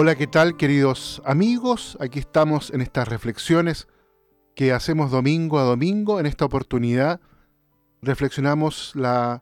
Hola, 0.00 0.14
¿qué 0.14 0.28
tal 0.28 0.56
queridos 0.56 1.20
amigos? 1.24 1.98
Aquí 2.00 2.20
estamos 2.20 2.70
en 2.70 2.82
estas 2.82 3.08
reflexiones 3.08 3.88
que 4.54 4.72
hacemos 4.72 5.10
domingo 5.10 5.58
a 5.58 5.64
domingo. 5.64 6.20
En 6.20 6.26
esta 6.26 6.44
oportunidad 6.44 7.20
reflexionamos 8.00 8.92
las 8.94 9.40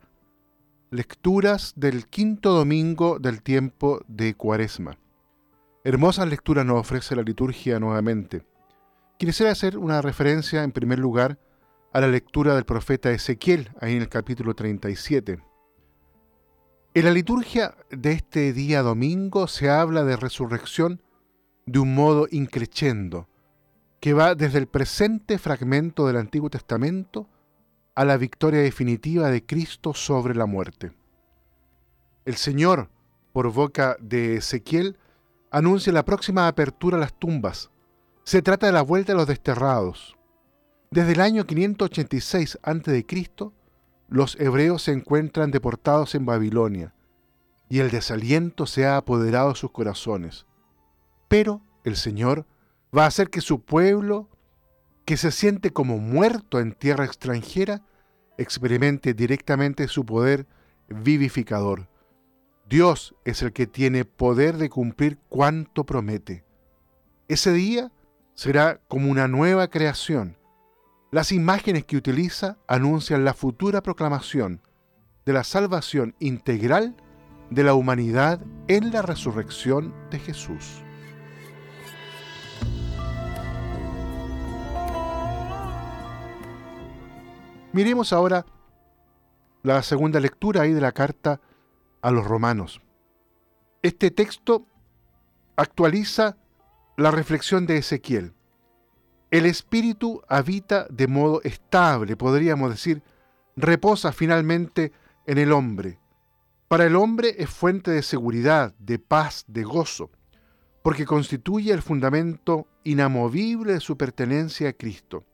lecturas 0.91 1.75
del 1.77 2.07
quinto 2.07 2.55
domingo 2.55 3.19
del 3.19 3.43
tiempo 3.43 4.01
de 4.09 4.33
Cuaresma. 4.33 4.97
Hermosas 5.84 6.27
lecturas 6.27 6.65
nos 6.65 6.80
ofrece 6.80 7.15
la 7.15 7.23
liturgia 7.23 7.79
nuevamente. 7.79 8.47
Quisiera 9.19 9.52
hacer 9.52 9.77
una 9.77 10.01
referencia 10.01 10.65
en 10.65 10.73
primer 10.73 10.98
lugar 10.98 11.38
a 11.93 12.01
la 12.01 12.09
lectura 12.09 12.55
del 12.55 12.65
profeta 12.65 13.11
Ezequiel, 13.11 13.73
ahí 13.79 13.97
en 13.97 14.01
el 14.01 14.09
capítulo 14.09 14.55
37. 14.55 15.38
En 16.96 17.05
la 17.05 17.10
liturgia 17.10 17.74
de 17.91 18.12
este 18.12 18.55
día 18.55 18.80
domingo 18.80 19.48
se 19.48 19.68
habla 19.68 20.02
de 20.02 20.16
resurrección 20.16 21.02
de 21.66 21.78
un 21.78 21.95
modo 21.95 22.27
increchendo, 22.30 23.28
que 24.00 24.14
va 24.14 24.34
desde 24.34 24.56
el 24.56 24.66
presente 24.66 25.36
fragmento 25.36 26.06
del 26.06 26.16
Antiguo 26.16 26.48
Testamento 26.48 27.28
a 27.95 28.06
la 28.06 28.16
victoria 28.16 28.62
definitiva 28.62 29.28
de 29.28 29.45
Cristo 29.45 29.92
sobre 29.92 30.34
la 30.34 30.46
muerte. 30.46 30.92
El 32.24 32.36
Señor, 32.36 32.88
por 33.34 33.52
boca 33.52 33.98
de 34.00 34.36
Ezequiel, 34.36 34.97
anuncia 35.50 35.92
la 35.92 36.06
próxima 36.06 36.48
apertura 36.48 36.97
a 36.97 37.00
las 37.00 37.12
tumbas. 37.12 37.69
Se 38.24 38.41
trata 38.41 38.69
de 38.69 38.72
la 38.72 38.80
vuelta 38.80 39.12
de 39.12 39.19
los 39.19 39.27
desterrados. 39.27 40.16
Desde 40.91 41.12
el 41.12 41.20
año 41.20 41.44
586 41.44 42.58
a.C., 42.62 43.05
los 44.09 44.39
hebreos 44.41 44.83
se 44.83 44.93
encuentran 44.93 45.51
deportados 45.51 46.15
en 46.15 46.27
Babilonia, 46.27 46.95
y 47.69 47.81
el 47.81 47.91
desaliento 47.91 48.67
se 48.67 48.87
ha 48.87 48.97
apoderado 48.97 49.51
de 49.51 49.57
sus 49.57 49.71
corazones. 49.73 50.47
Pero 51.29 51.62
el 51.85 51.97
Señor 51.97 52.47
va 52.97 53.05
a 53.05 53.09
hacer 53.09 53.31
que 53.31 53.41
su 53.41 53.61
pueblo, 53.61 54.29
que 55.05 55.17
se 55.17 55.33
siente 55.33 55.73
como 55.73 55.99
muerto 55.99 56.61
en 56.61 56.73
tierra 56.73 57.05
extranjera, 57.05 57.83
experimente 58.39 59.15
directamente 59.15 59.89
su 59.89 60.05
poder 60.05 60.47
vivificador. 60.89 61.89
Dios 62.69 63.15
es 63.25 63.43
el 63.43 63.53
que 63.53 63.67
tiene 63.67 64.05
poder 64.05 64.57
de 64.57 64.71
cumplir 64.71 65.19
cuanto 65.29 65.84
promete. 65.84 66.45
Ese 67.29 67.53
día 67.53 67.93
será 68.34 68.81
como 68.89 69.11
una 69.11 69.29
nueva 69.29 69.69
creación, 69.69 70.37
las 71.11 71.33
imágenes 71.33 71.85
que 71.85 71.97
utiliza 71.97 72.59
anuncian 72.67 73.25
la 73.25 73.35
futura 73.35 73.83
proclamación 73.83 74.61
de 75.25 75.33
la 75.33 75.45
salvación 75.45 76.15
integral 76.19 76.97
de 77.51 77.62
la 77.62 77.75
humanidad 77.75 78.41
en 78.69 78.91
la 78.91 79.03
resurrección 79.03 79.95
de 80.11 80.19
Jesús. 80.19 80.83
Miremos 87.73 88.12
ahora 88.12 88.47
la 89.62 89.83
segunda 89.83 90.19
lectura 90.19 90.62
ahí 90.62 90.73
de 90.73 90.81
la 90.81 90.93
carta 90.93 91.41
a 92.01 92.11
los 92.11 92.25
romanos. 92.25 92.81
Este 93.83 94.11
texto 94.11 94.67
actualiza 95.57 96.37
la 96.97 97.11
reflexión 97.11 97.67
de 97.67 97.79
Ezequiel. 97.79 98.36
El 99.30 99.46
espíritu 99.46 100.22
habita 100.28 100.86
de 100.88 101.08
modo 101.08 101.41
estable, 101.42 102.16
podríamos 102.16 102.70
decir, 102.70 103.02
reposa 103.56 104.12
finalmente 104.12 104.92
en 105.27 105.38
el 105.38 105.52
hombre. 105.52 105.98
Para 106.69 106.87
el 106.87 106.94
hombre 106.94 107.34
es 107.38 107.50
fuente 107.50 107.91
de 107.91 108.03
seguridad, 108.03 108.75
de 108.78 108.98
paz, 108.98 109.44
de 109.48 109.65
gozo, 109.65 110.10
porque 110.82 111.06
constituye 111.06 111.72
el 111.72 111.82
fundamento 111.82 112.69
inamovible 112.84 113.75
de 113.75 113.81
su 113.81 113.97
pertenencia 113.97 114.69
a 114.69 114.72
Cristo. 114.72 115.25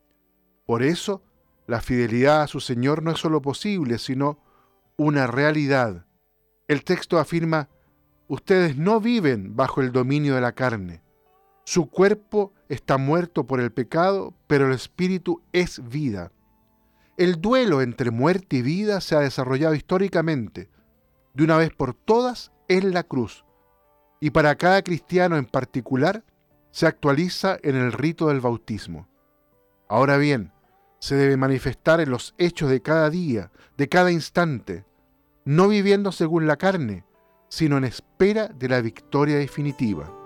Por 0.65 0.83
eso, 0.83 1.23
la 1.67 1.81
fidelidad 1.81 2.43
a 2.43 2.47
su 2.47 2.61
Señor 2.61 3.03
no 3.03 3.11
es 3.11 3.19
solo 3.19 3.43
posible, 3.43 3.99
sino 3.99 4.39
una 4.97 5.27
realidad. 5.27 6.07
El 6.69 6.85
texto 6.85 7.19
afirma, 7.19 7.69
ustedes 8.29 8.77
no 8.77 9.01
viven 9.01 9.55
bajo 9.55 9.83
el 9.83 9.93
dominio 9.93 10.35
de 10.35 10.41
la 10.41 10.53
carne. 10.53 11.03
Su 11.65 11.91
cuerpo 11.91 12.53
está 12.73 12.97
muerto 12.97 13.45
por 13.45 13.61
el 13.61 13.71
pecado, 13.71 14.33
pero 14.47 14.67
el 14.67 14.73
espíritu 14.73 15.43
es 15.53 15.87
vida. 15.91 16.33
El 17.19 17.39
duelo 17.39 17.83
entre 17.83 18.11
muerte 18.11 18.57
y 18.57 18.63
vida 18.63 19.03
se 19.03 19.15
ha 19.15 19.21
desarrollado 19.21 19.75
históricamente, 19.75 20.71
de 21.35 21.45
una 21.45 21.59
vez 21.59 21.71
por 21.71 21.93
todas, 21.93 22.51
en 22.69 22.95
la 22.95 23.03
cruz, 23.03 23.45
y 24.21 24.31
para 24.31 24.55
cada 24.55 24.81
cristiano 24.81 25.37
en 25.37 25.45
particular, 25.45 26.25
se 26.71 26.87
actualiza 26.87 27.59
en 27.63 27.77
el 27.77 27.93
rito 27.93 28.29
del 28.29 28.41
bautismo. 28.41 29.07
Ahora 29.87 30.17
bien, 30.17 30.51
se 30.99 31.15
debe 31.15 31.37
manifestar 31.37 32.01
en 32.01 32.09
los 32.09 32.35
hechos 32.39 32.71
de 32.71 32.81
cada 32.81 33.11
día, 33.11 33.51
de 33.77 33.91
cada 33.91 34.11
instante, 34.11 34.87
no 35.45 35.69
viviendo 35.69 36.11
según 36.11 36.47
la 36.47 36.57
carne, 36.57 37.05
sino 37.51 37.77
en 37.77 37.85
espera 37.85 38.49
de 38.49 38.71
la 38.71 38.81
victoria 38.81 39.37
definitiva. 39.37 40.22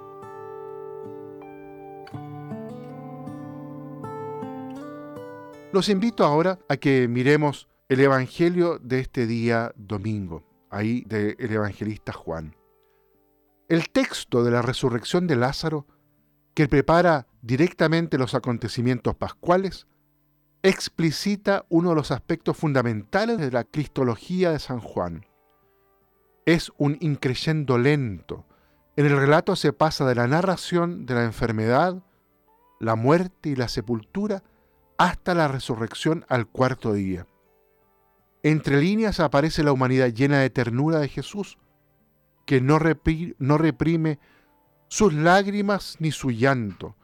Los 5.77 5.91
invito 5.91 6.25
ahora 6.25 6.59
a 6.71 6.79
que 6.79 7.07
miremos 7.07 7.69
el 7.91 8.01
Evangelio 8.01 8.79
de 8.79 9.01
este 9.01 9.27
día 9.27 9.75
domingo, 9.77 10.43
ahí 10.71 11.03
del 11.07 11.37
evangelista 11.39 12.15
Juan. 12.15 12.57
El 13.69 13.91
texto 13.91 14.43
de 14.43 14.53
la 14.53 14.63
resurrección 14.63 15.27
de 15.27 15.37
Lázaro, 15.37 15.87
que 16.55 16.67
prepara 16.67 17.27
directamente 17.43 18.17
los 18.17 18.35
acontecimientos 18.35 19.17
pascuales, 19.17 19.87
explicita 20.63 21.67
uno 21.69 21.91
de 21.91 21.97
los 21.97 22.11
aspectos 22.11 22.57
fundamentales 22.57 23.37
de 23.37 23.51
la 23.51 23.65
cristología 23.65 24.53
de 24.53 24.61
San 24.61 24.81
Juan. 24.81 25.27
Es 26.47 26.73
un 26.79 26.97
increyendo 27.03 27.77
lento. 27.77 28.47
En 28.97 29.05
el 29.05 29.15
relato 29.15 29.55
se 29.57 29.75
pasa 29.75 30.07
de 30.07 30.15
la 30.15 30.27
narración 30.27 31.05
de 31.05 31.17
la 31.17 31.25
enfermedad, 31.25 32.03
la 32.81 32.95
muerte 32.95 33.51
y 33.51 33.57
la 33.57 33.69
sepultura 33.69 34.43
hasta 34.99 35.35
la 35.35 35.49
resurrección 35.49 36.25
al 36.29 36.47
cuarto 36.47 36.93
día. 36.93 37.27
Entre 38.43 38.81
líneas 38.81 39.21
aparece 39.21 39.63
la 39.65 39.73
humanidad 39.73 40.09
llena 40.09 40.39
de 40.39 40.51
ternura 40.51 40.99
de 40.99 41.09
Jesús, 41.09 41.59
que 42.45 42.61
no, 42.61 42.79
reprime 42.79 44.19
sus 44.89 45.13
lágrimas 45.13 45.97
ni 45.99 46.13
su 46.13 46.31
llanto, 46.31 46.97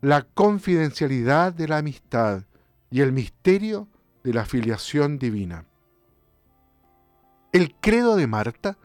la 0.00 0.22
confidencialidad 0.22 1.52
de 1.52 1.68
la 1.68 1.78
amistad 1.78 2.44
y 2.90 3.00
el 3.00 3.12
misterio 3.12 3.88
de 4.22 4.32
la 4.32 4.44
filiación 4.44 5.18
divina. 5.18 5.66
El 7.52 7.74
credo 7.74 8.14
de 8.14 8.26
Marta 8.26 8.78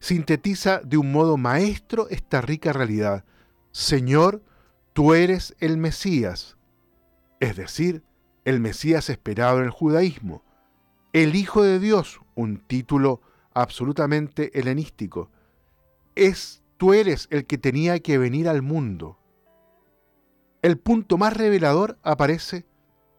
sintetiza 0.00 0.80
de 0.82 0.96
un 0.96 1.12
modo 1.12 1.36
maestro 1.36 2.08
esta 2.08 2.40
rica 2.40 2.72
realidad. 2.72 3.24
Señor, 3.72 4.42
tú 4.94 5.12
eres 5.12 5.54
el 5.58 5.76
Mesías, 5.76 6.55
es 7.40 7.56
decir, 7.56 8.02
el 8.44 8.60
Mesías 8.60 9.10
esperado 9.10 9.58
en 9.58 9.64
el 9.64 9.70
judaísmo, 9.70 10.42
el 11.12 11.34
Hijo 11.34 11.62
de 11.62 11.78
Dios, 11.78 12.20
un 12.34 12.58
título 12.58 13.20
absolutamente 13.54 14.58
helenístico, 14.58 15.30
es 16.14 16.62
tú 16.76 16.94
eres 16.94 17.26
el 17.30 17.46
que 17.46 17.58
tenía 17.58 17.98
que 18.00 18.18
venir 18.18 18.48
al 18.48 18.62
mundo. 18.62 19.18
El 20.62 20.78
punto 20.78 21.18
más 21.18 21.36
revelador 21.36 21.98
aparece 22.02 22.66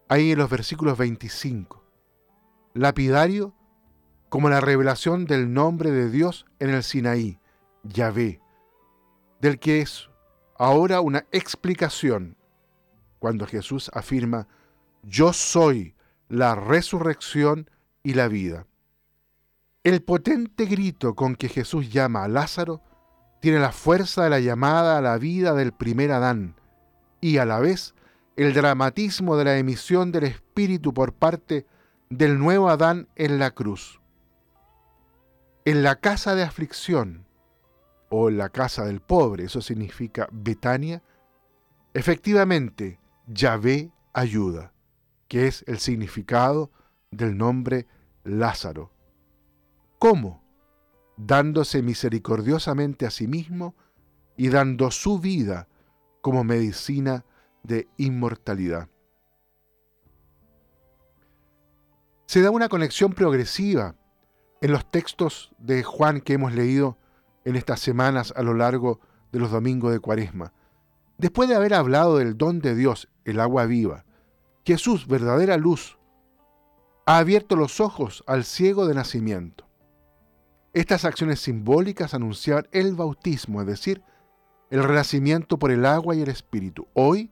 ahí 0.10 0.32
en 0.32 0.40
los 0.40 0.50
versículos 0.50 0.98
25. 0.98 1.84
Lapidario 2.74 3.54
como 4.30 4.50
la 4.50 4.62
revelación 4.62 5.26
del 5.26 5.54
nombre 5.54 5.92
de 5.92 6.10
Dios 6.10 6.46
en 6.60 6.70
el 6.70 6.84
Sinaí, 6.84 7.40
Yahvé, 7.84 8.42
del 9.40 9.60
que 9.60 9.82
es 9.82 10.10
ahora 10.58 11.02
una 11.02 11.26
explicación 11.32 12.36
cuando 13.20 13.46
Jesús 13.46 13.90
afirma, 13.94 14.48
yo 15.04 15.34
soy 15.34 15.96
la 16.30 16.56
resurrección 16.56 17.70
y 18.04 18.14
la 18.14 18.28
vida. 18.28 18.68
El 19.84 20.02
potente 20.02 20.66
grito 20.66 21.16
con 21.16 21.36
que 21.36 21.50
Jesús 21.50 21.92
llama 21.92 22.24
a 22.24 22.28
Lázaro 22.28 22.82
tiene 23.40 23.60
la 23.60 23.72
fuerza 23.72 24.24
de 24.24 24.30
la 24.30 24.40
llamada 24.40 24.98
a 24.98 25.02
la 25.02 25.18
vida 25.18 25.54
del 25.54 25.72
primer 25.72 26.12
Adán 26.12 26.56
y 27.22 27.38
a 27.38 27.46
la 27.46 27.60
vez 27.60 27.94
el 28.36 28.54
dramatismo 28.54 29.38
de 29.38 29.46
la 29.46 29.58
emisión 29.58 30.12
del 30.12 30.26
Espíritu 30.26 30.94
por 30.94 31.14
parte 31.14 31.66
del 32.10 32.38
nuevo 32.40 32.70
Adán 32.70 33.08
en 33.16 33.40
la 33.40 33.52
cruz. 33.52 34.02
En 35.66 35.84
la 35.84 35.96
casa 35.96 36.36
de 36.36 36.44
aflicción, 36.44 37.28
o 38.10 38.30
en 38.30 38.38
la 38.38 38.50
casa 38.50 38.86
del 38.86 39.02
pobre, 39.02 39.46
eso 39.46 39.62
significa 39.62 40.28
Betania, 40.32 41.02
efectivamente 41.94 43.00
Yahvé 43.28 43.92
ayuda, 44.14 44.74
que 45.28 45.48
es 45.48 45.64
el 45.68 45.80
significado 45.80 46.72
del 47.12 47.38
nombre 47.38 47.86
Lázaro. 48.24 48.92
¿Cómo? 50.00 50.44
Dándose 51.18 51.82
misericordiosamente 51.82 53.06
a 53.06 53.12
sí 53.12 53.28
mismo 53.28 53.76
y 54.38 54.50
dando 54.50 54.92
su 54.92 55.20
vida 55.20 55.68
como 56.22 56.44
medicina 56.44 57.26
de 57.64 57.88
inmortalidad. 57.98 58.90
Se 62.28 62.42
da 62.42 62.52
una 62.52 62.70
conexión 62.70 63.14
progresiva 63.14 63.96
en 64.62 64.72
los 64.72 64.90
textos 64.90 65.54
de 65.58 65.84
Juan 65.84 66.22
que 66.22 66.34
hemos 66.34 66.54
leído 66.54 66.98
en 67.46 67.56
estas 67.56 67.80
semanas 67.80 68.34
a 68.36 68.42
lo 68.44 68.54
largo 68.54 69.00
de 69.32 69.40
los 69.40 69.52
domingos 69.52 69.92
de 69.92 70.00
Cuaresma. 70.00 70.54
Después 71.18 71.50
de 71.50 71.56
haber 71.56 71.74
hablado 71.74 72.18
del 72.18 72.38
don 72.38 72.60
de 72.60 72.76
Dios, 72.76 73.10
el 73.26 73.40
agua 73.40 73.66
viva, 73.66 74.06
Jesús, 74.66 75.08
verdadera 75.08 75.58
luz, 75.58 75.98
ha 77.06 77.18
abierto 77.18 77.56
los 77.56 77.80
ojos 77.80 78.24
al 78.28 78.44
ciego 78.44 78.86
de 78.86 78.94
nacimiento. 78.94 79.66
Estas 80.74 81.06
acciones 81.06 81.40
simbólicas 81.40 82.14
anunciaban 82.14 82.68
el 82.72 82.94
bautismo, 82.94 83.62
es 83.62 83.68
decir, 83.68 84.04
el 84.70 84.84
renacimiento 84.84 85.58
por 85.58 85.72
el 85.72 85.86
agua 85.86 86.16
y 86.16 86.22
el 86.22 86.30
espíritu. 86.30 86.88
Hoy, 86.94 87.32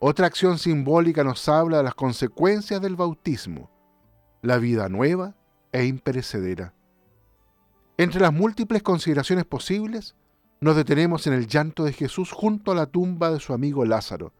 otra 0.00 0.26
acción 0.26 0.58
simbólica 0.58 1.24
nos 1.24 1.48
habla 1.48 1.78
de 1.78 1.84
las 1.84 1.94
consecuencias 1.94 2.82
del 2.82 2.96
bautismo, 2.96 3.70
la 4.42 4.58
vida 4.58 4.88
nueva 4.90 5.34
e 5.72 5.86
imperecedera. 5.86 6.74
Entre 7.96 8.20
las 8.20 8.32
múltiples 8.32 8.82
consideraciones 8.82 9.44
posibles, 9.46 10.14
nos 10.60 10.76
detenemos 10.76 11.26
en 11.26 11.34
el 11.34 11.46
llanto 11.46 11.84
de 11.84 11.92
Jesús 11.92 12.32
junto 12.32 12.72
a 12.72 12.74
la 12.74 12.86
tumba 12.86 13.30
de 13.30 13.40
su 13.40 13.52
amigo 13.52 13.84
Lázaro. 13.84 14.32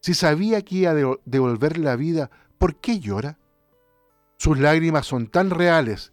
Si 0.00 0.14
sabía 0.14 0.62
que 0.62 0.76
iba 0.76 0.92
a 0.92 1.16
devolverle 1.24 1.84
la 1.84 1.96
vida, 1.96 2.30
¿por 2.58 2.76
qué 2.76 3.00
llora? 3.00 3.38
Sus 4.38 4.58
lágrimas 4.58 5.06
son 5.06 5.26
tan 5.26 5.50
reales, 5.50 6.12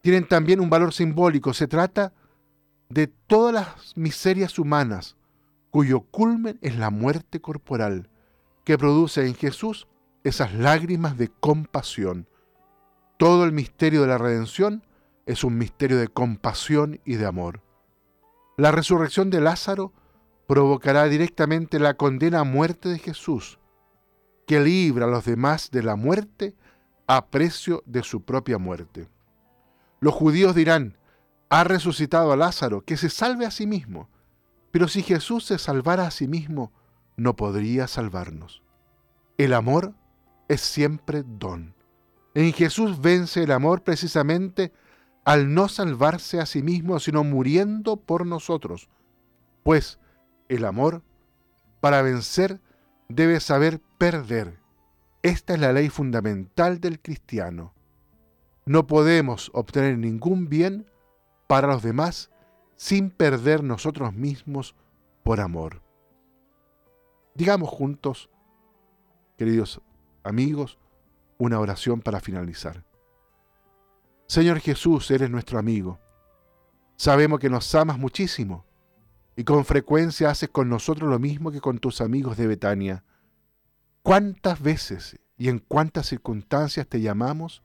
tienen 0.00 0.28
también 0.28 0.60
un 0.60 0.70
valor 0.70 0.92
simbólico. 0.92 1.52
Se 1.52 1.66
trata 1.66 2.12
de 2.88 3.08
todas 3.08 3.52
las 3.52 3.96
miserias 3.96 4.58
humanas, 4.58 5.16
cuyo 5.70 6.02
culmen 6.02 6.58
es 6.62 6.76
la 6.76 6.90
muerte 6.90 7.40
corporal, 7.40 8.08
que 8.64 8.78
produce 8.78 9.26
en 9.26 9.34
Jesús 9.34 9.88
esas 10.22 10.54
lágrimas 10.54 11.18
de 11.18 11.28
compasión. 11.28 12.28
Todo 13.16 13.44
el 13.44 13.50
misterio 13.50 14.02
de 14.02 14.08
la 14.08 14.18
redención 14.18 14.84
es 15.26 15.42
un 15.42 15.58
misterio 15.58 15.98
de 15.98 16.06
compasión 16.06 17.00
y 17.04 17.16
de 17.16 17.26
amor. 17.26 17.65
La 18.56 18.70
resurrección 18.70 19.28
de 19.30 19.40
Lázaro 19.40 19.92
provocará 20.46 21.04
directamente 21.04 21.78
la 21.78 21.94
condena 21.94 22.40
a 22.40 22.44
muerte 22.44 22.88
de 22.88 22.98
Jesús, 22.98 23.58
que 24.46 24.60
libra 24.60 25.04
a 25.04 25.08
los 25.08 25.24
demás 25.24 25.70
de 25.70 25.82
la 25.82 25.96
muerte 25.96 26.54
a 27.06 27.26
precio 27.26 27.82
de 27.84 28.02
su 28.02 28.24
propia 28.24 28.56
muerte. 28.58 29.08
Los 30.00 30.14
judíos 30.14 30.54
dirán, 30.54 30.96
ha 31.48 31.64
resucitado 31.64 32.32
a 32.32 32.36
Lázaro, 32.36 32.84
que 32.84 32.96
se 32.96 33.10
salve 33.10 33.46
a 33.46 33.50
sí 33.50 33.66
mismo. 33.66 34.08
Pero 34.70 34.88
si 34.88 35.02
Jesús 35.02 35.44
se 35.44 35.58
salvara 35.58 36.06
a 36.06 36.10
sí 36.10 36.26
mismo, 36.26 36.72
no 37.16 37.36
podría 37.36 37.86
salvarnos. 37.86 38.62
El 39.38 39.52
amor 39.52 39.94
es 40.48 40.60
siempre 40.60 41.24
don. 41.26 41.74
En 42.34 42.52
Jesús 42.52 43.00
vence 43.00 43.42
el 43.42 43.52
amor 43.52 43.82
precisamente 43.82 44.72
al 45.26 45.52
no 45.52 45.66
salvarse 45.66 46.40
a 46.40 46.46
sí 46.46 46.62
mismo, 46.62 47.00
sino 47.00 47.24
muriendo 47.24 47.96
por 47.96 48.24
nosotros. 48.24 48.88
Pues 49.64 49.98
el 50.48 50.64
amor, 50.64 51.02
para 51.80 52.00
vencer, 52.00 52.60
debe 53.08 53.40
saber 53.40 53.80
perder. 53.98 54.60
Esta 55.22 55.54
es 55.54 55.60
la 55.60 55.72
ley 55.72 55.88
fundamental 55.88 56.80
del 56.80 57.02
cristiano. 57.02 57.74
No 58.66 58.86
podemos 58.86 59.50
obtener 59.52 59.98
ningún 59.98 60.48
bien 60.48 60.88
para 61.48 61.66
los 61.66 61.82
demás 61.82 62.30
sin 62.76 63.10
perder 63.10 63.64
nosotros 63.64 64.14
mismos 64.14 64.76
por 65.24 65.40
amor. 65.40 65.82
Digamos 67.34 67.68
juntos, 67.68 68.30
queridos 69.36 69.80
amigos, 70.22 70.78
una 71.36 71.58
oración 71.58 72.00
para 72.00 72.20
finalizar. 72.20 72.85
Señor 74.28 74.58
Jesús, 74.58 75.10
eres 75.10 75.30
nuestro 75.30 75.58
amigo. 75.58 76.00
Sabemos 76.96 77.38
que 77.38 77.48
nos 77.48 77.72
amas 77.74 77.98
muchísimo 77.98 78.64
y 79.36 79.44
con 79.44 79.64
frecuencia 79.64 80.30
haces 80.30 80.48
con 80.48 80.68
nosotros 80.68 81.08
lo 81.08 81.18
mismo 81.18 81.52
que 81.52 81.60
con 81.60 81.78
tus 81.78 82.00
amigos 82.00 82.36
de 82.36 82.48
Betania. 82.48 83.04
¿Cuántas 84.02 84.60
veces 84.60 85.20
y 85.36 85.48
en 85.48 85.60
cuántas 85.60 86.06
circunstancias 86.06 86.88
te 86.88 87.00
llamamos 87.00 87.62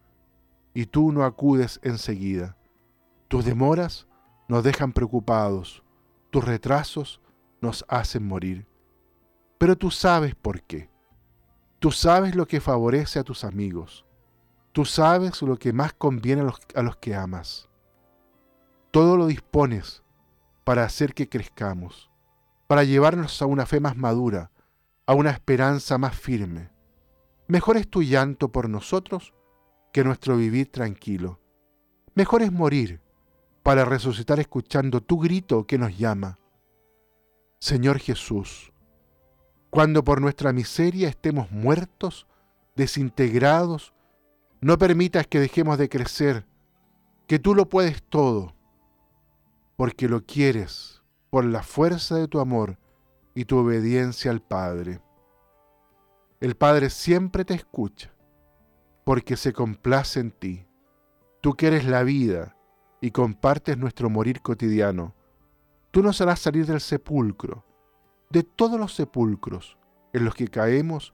y 0.74 0.86
tú 0.86 1.12
no 1.12 1.24
acudes 1.24 1.80
enseguida? 1.82 2.58
Tus 3.28 3.46
demoras 3.46 4.08
nos 4.48 4.64
dejan 4.64 4.94
preocupados, 4.94 5.84
tus 6.30 6.44
retrasos 6.44 7.22
nos 7.62 7.86
hacen 7.88 8.28
morir. 8.28 8.68
Pero 9.58 9.78
tú 9.78 9.90
sabes 9.90 10.36
por 10.36 10.62
qué. 10.62 10.90
Tú 11.80 11.92
sabes 11.92 12.36
lo 12.36 12.48
que 12.48 12.62
favorece 12.62 13.18
a 13.18 13.24
tus 13.24 13.44
amigos. 13.44 14.06
Tú 14.72 14.86
sabes 14.86 15.42
lo 15.42 15.58
que 15.58 15.74
más 15.74 15.94
conviene 15.94 16.42
a 16.42 16.46
los, 16.46 16.60
a 16.76 16.82
los 16.82 16.96
que 16.98 17.14
amas. 17.16 17.68
Todo 18.92 19.18
lo 19.18 19.28
dispones 19.28 20.04
para 20.64 20.84
hacer 20.84 21.14
que 21.14 21.28
crezcamos, 21.28 22.10
para 22.68 22.84
llevarnos 22.84 23.42
a 23.42 23.46
una 23.46 23.66
fe 23.66 23.80
más 23.80 23.98
madura, 23.98 24.52
a 25.06 25.14
una 25.14 25.32
esperanza 25.32 25.98
más 25.98 26.16
firme. 26.16 26.70
Mejor 27.48 27.76
es 27.76 27.90
tu 27.90 28.02
llanto 28.02 28.50
por 28.50 28.70
nosotros 28.70 29.34
que 29.92 30.06
nuestro 30.06 30.38
vivir 30.38 30.72
tranquilo. 30.72 31.40
Mejor 32.16 32.42
es 32.42 32.52
morir 32.52 33.02
para 33.64 33.86
resucitar 33.86 34.40
escuchando 34.40 35.02
tu 35.02 35.20
grito 35.20 35.68
que 35.68 35.78
nos 35.78 35.98
llama. 35.98 36.40
Señor 37.60 38.00
Jesús, 38.00 38.72
cuando 39.70 40.04
por 40.04 40.22
nuestra 40.22 40.54
miseria 40.54 41.10
estemos 41.10 41.52
muertos, 41.52 42.28
desintegrados, 42.76 43.94
no 44.62 44.78
permitas 44.78 45.28
que 45.28 45.40
dejemos 45.40 45.78
de 45.78 45.90
crecer, 45.90 46.46
que 47.28 47.40
tú 47.40 47.56
lo 47.56 47.68
puedes 47.68 48.04
todo, 48.04 48.56
porque 49.76 50.08
lo 50.08 50.26
quieres 50.26 51.02
por 51.30 51.46
la 51.46 51.64
fuerza 51.64 52.16
de 52.16 52.28
tu 52.28 52.40
amor 52.40 52.78
y 53.34 53.46
tu 53.46 53.58
obediencia 53.58 54.32
al 54.32 54.42
Padre. 54.42 55.02
El 56.40 56.56
Padre 56.56 56.90
siempre 56.90 57.44
te 57.44 57.56
escucha, 57.56 58.14
porque 59.04 59.36
se 59.36 59.54
complace 59.54 60.20
en 60.20 60.32
ti. 60.32 60.68
Tú 61.42 61.56
quieres 61.56 61.86
la 61.86 62.04
vida, 62.04 62.56
y 63.02 63.10
compartes 63.10 63.78
nuestro 63.78 64.10
morir 64.10 64.42
cotidiano, 64.42 65.16
tú 65.90 66.04
nos 66.04 66.22
harás 66.22 66.40
salir 66.40 66.68
del 66.68 66.80
sepulcro, 66.80 67.66
de 68.30 68.44
todos 68.44 68.80
los 68.80 68.94
sepulcros 68.94 69.78
en 70.14 70.24
los 70.24 70.36
que 70.36 70.48
caemos 70.48 71.14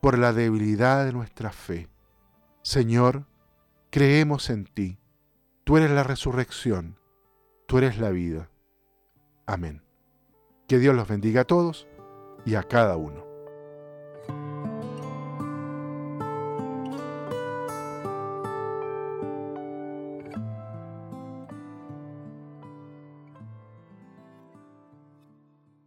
por 0.00 0.18
la 0.18 0.32
debilidad 0.32 1.06
de 1.06 1.12
nuestra 1.12 1.50
fe. 1.50 1.88
Señor, 2.62 3.26
creemos 3.90 4.48
en 4.48 4.66
ti, 4.66 4.98
tú 5.64 5.76
eres 5.76 5.90
la 5.90 6.04
resurrección, 6.04 6.96
tú 7.66 7.78
eres 7.78 7.98
la 7.98 8.10
vida. 8.10 8.50
Amén. 9.46 9.82
Que 10.68 10.78
Dios 10.78 10.94
los 10.94 11.08
bendiga 11.08 11.40
a 11.40 11.44
todos 11.44 11.88
y 12.46 12.54
a 12.54 12.62
cada 12.62 12.96
uno. 12.96 13.31